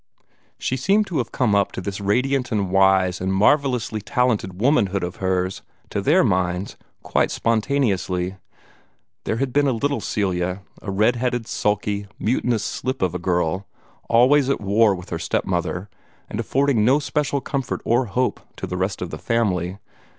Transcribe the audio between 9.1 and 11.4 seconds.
There had been a little Celia a red